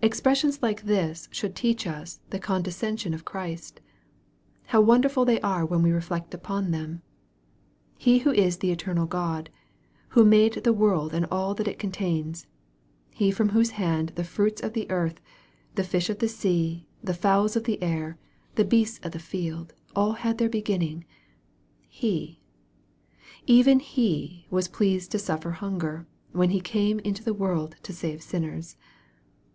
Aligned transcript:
Expressions 0.00 0.62
like 0.62 0.84
this 0.84 1.28
should 1.30 1.54
teach 1.54 1.86
us 1.86 2.20
the 2.30 2.40
condescen 2.40 2.98
sion 2.98 3.12
of 3.12 3.26
Christ. 3.26 3.82
How 4.68 4.80
wonderful 4.80 5.26
they 5.26 5.38
are 5.42 5.62
when 5.66 5.82
we 5.82 5.92
reflect 5.92 6.32
upon 6.32 6.70
them 6.70 7.02
1 7.98 7.98
He 7.98 8.18
who 8.20 8.30
is 8.32 8.56
the 8.56 8.72
eternal 8.72 9.04
God 9.04 9.50
He 9.52 10.02
who 10.12 10.24
made 10.24 10.54
the 10.64 10.72
world 10.72 11.12
and 11.12 11.26
all 11.26 11.52
that 11.52 11.68
it 11.68 11.78
contains 11.78 12.46
He 13.10 13.30
from 13.30 13.50
whose 13.50 13.72
hand 13.72 14.12
the 14.14 14.24
fruits 14.24 14.62
of 14.62 14.72
the 14.72 14.90
earth, 14.90 15.20
the 15.74 15.84
fish 15.84 16.08
of 16.08 16.20
the 16.20 16.28
sea, 16.28 16.86
the 17.04 17.12
fowls 17.12 17.54
of 17.54 17.64
the 17.64 17.82
air, 17.82 18.16
the 18.54 18.64
beasts 18.64 18.98
of 19.04 19.12
the 19.12 19.18
field, 19.18 19.74
all 19.94 20.12
had 20.12 20.38
their 20.38 20.48
beginning 20.48 21.04
He, 21.86 22.40
even 23.46 23.80
He 23.80 24.46
was 24.48 24.66
pleased 24.66 25.10
to 25.12 25.18
suffer 25.18 25.50
hunger, 25.50 26.06
when 26.32 26.48
He 26.48 26.60
came 26.62 27.00
into 27.00 27.22
the 27.22 27.34
world 27.34 27.76
to 27.82 27.92
save 27.92 28.22
sinners. 28.22 28.78